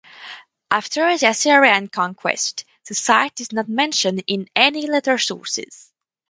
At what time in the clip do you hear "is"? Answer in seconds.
3.39-3.51